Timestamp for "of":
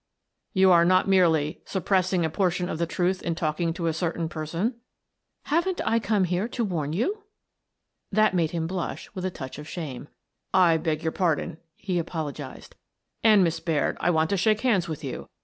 2.69-2.79, 9.59-9.69